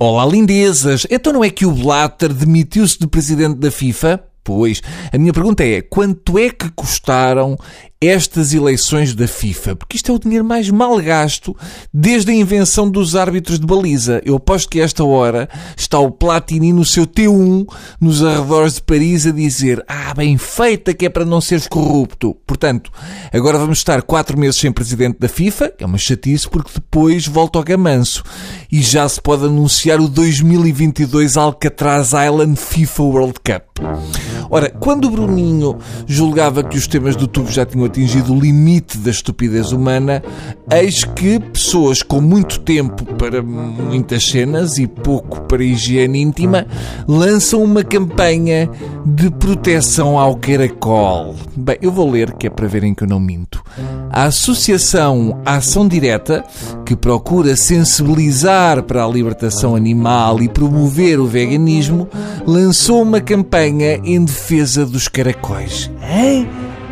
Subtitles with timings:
[0.00, 1.08] Olá, lindezas!
[1.10, 4.22] Então não é que o Blatter demitiu-se de presidente da FIFA?
[4.44, 4.80] Pois,
[5.12, 7.58] a minha pergunta é: quanto é que custaram
[8.00, 9.74] estas eleições da FIFA?
[9.74, 11.56] Porque isto é o dinheiro mais mal gasto
[11.92, 14.22] desde a invenção dos árbitros de baliza.
[14.24, 17.66] Eu aposto que a esta hora está o Platini no seu T1
[18.00, 22.36] nos arredores de Paris a dizer: Ah, bem feita que é para não seres corrupto.
[22.46, 22.92] Portanto,
[23.32, 27.58] agora vamos estar quatro meses sem presidente da FIFA, é uma chatice porque depois volta
[27.58, 28.22] ao gamanço
[28.70, 33.84] e já se pode anunciar o 2022 Alcatraz Island FIFA World Cup.
[34.50, 38.96] Ora, quando o Bruninho julgava que os temas do tubo já tinham atingido o limite
[38.98, 40.22] da estupidez humana,
[40.70, 46.66] eis que pessoas com muito tempo para muitas cenas e pouco para higiene íntima
[47.06, 48.70] lançam uma campanha
[49.04, 51.34] de proteção ao caracol.
[51.56, 53.62] Bem, eu vou ler que é para verem que eu não minto.
[54.10, 56.44] A Associação Ação Direta,
[56.84, 62.08] que procura sensibilizar para a libertação animal e promover o veganismo,
[62.46, 65.90] lançou uma campanha em defesa dos caracóis.
[66.02, 66.48] Hein?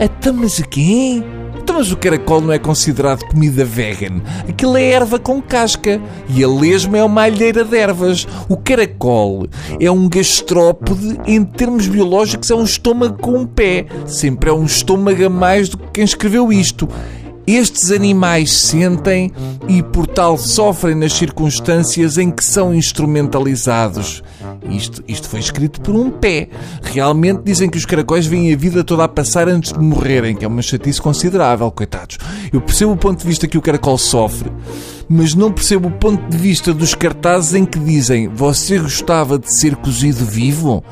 [0.00, 1.22] Até mas quê?
[1.60, 4.22] Então, mas o caracol não é considerado comida vegan.
[4.48, 6.00] Aquilo é erva com casca.
[6.28, 8.26] E a lesma é uma alheira de ervas.
[8.48, 9.46] O caracol
[9.78, 13.86] é um gastrópode, em termos biológicos, é um estômago com um pé.
[14.06, 16.88] Sempre é um estômago a mais do que quem escreveu isto.
[17.46, 19.32] Estes animais sentem
[19.66, 24.22] e, por tal, sofrem nas circunstâncias em que são instrumentalizados.
[24.70, 26.48] Isto, isto foi escrito por um pé.
[26.82, 30.44] Realmente dizem que os caracóis vêm a vida toda a passar antes de morrerem, que
[30.44, 32.18] é uma chatice considerável, coitados.
[32.52, 34.50] Eu percebo o ponto de vista que o caracol sofre,
[35.08, 39.52] mas não percebo o ponto de vista dos cartazes em que dizem: Você gostava de
[39.52, 40.84] ser cozido vivo?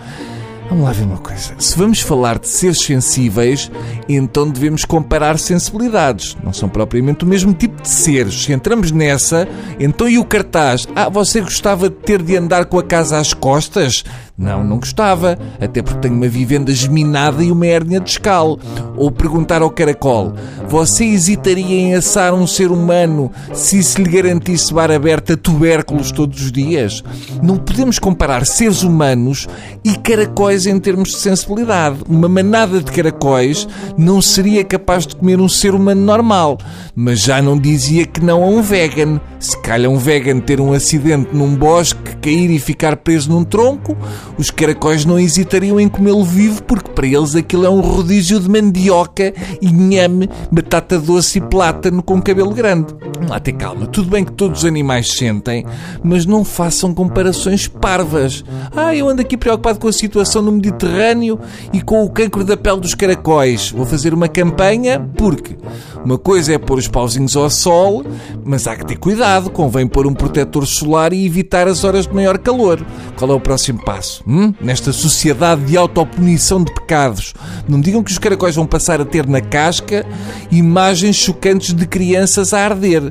[0.68, 1.54] Vamos lá ver uma coisa.
[1.58, 3.70] Se vamos falar de seres sensíveis,
[4.08, 6.36] então devemos comparar sensibilidades.
[6.42, 8.44] Não são propriamente o mesmo tipo de seres.
[8.44, 10.86] Se entramos nessa, então e o cartaz?
[10.94, 14.04] Ah, você gostava de ter de andar com a casa às costas?
[14.38, 18.60] Não, não gostava, até porque tenho uma vivenda geminada e uma hérnia de escalo.
[18.94, 20.34] Ou perguntar ao caracol:
[20.68, 26.12] Você hesitaria em assar um ser humano se se lhe garantisse bar aberta a tubérculos
[26.12, 27.02] todos os dias?
[27.42, 29.48] Não podemos comparar seres humanos
[29.82, 32.00] e caracóis em termos de sensibilidade.
[32.06, 33.66] Uma manada de caracóis
[33.96, 36.58] não seria capaz de comer um ser humano normal,
[36.94, 39.18] mas já não dizia que não a um vegan.
[39.40, 43.96] Se calhar um vegan ter um acidente num bosque, cair e ficar preso num tronco,
[44.38, 48.48] os caracóis não hesitariam em comê-lo vivo porque para eles aquilo é um rodízio de
[48.48, 52.94] mandioca, inhame, batata doce e plátano com cabelo grande.
[53.28, 53.86] Lá tem calma.
[53.86, 55.64] Tudo bem que todos os animais sentem,
[56.02, 58.44] mas não façam comparações parvas.
[58.74, 61.38] Ah, eu ando aqui preocupado com a situação no Mediterrâneo
[61.72, 63.70] e com o cancro da pele dos caracóis.
[63.70, 65.56] Vou fazer uma campanha porque
[66.04, 68.04] uma coisa é pôr os pauzinhos ao sol,
[68.44, 69.50] mas há que ter cuidado.
[69.50, 72.84] Convém pôr um protetor solar e evitar as horas de maior calor.
[73.16, 74.15] Qual é o próximo passo?
[74.26, 74.54] Hum?
[74.60, 77.34] Nesta sociedade de autopunição de pecados.
[77.68, 80.06] Não digam que os caracóis vão passar a ter na casca
[80.50, 83.02] imagens chocantes de crianças a arder.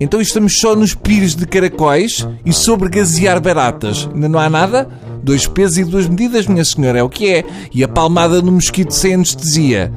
[0.00, 4.08] Então estamos só nos pires de caracóis e sobre gasear baratas.
[4.12, 4.88] Ainda não há nada?
[5.24, 7.44] Dois pesos e duas medidas, minha senhora, é o que é.
[7.72, 9.90] E a palmada no mosquito sem anestesia.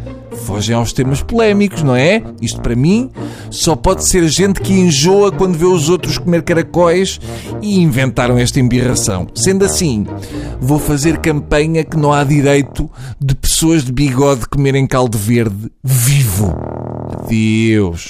[0.46, 2.24] Fogem aos temas polémicos, não é?
[2.42, 3.12] Isto para mim
[3.50, 7.20] só pode ser gente que enjoa quando vê os outros comer caracóis
[7.62, 9.28] e inventaram esta embirração.
[9.36, 10.08] Sendo assim,
[10.62, 12.90] vou fazer campanha que não há direito
[13.20, 16.56] de pessoas de bigode comerem caldo verde vivo.
[17.28, 18.08] Deus.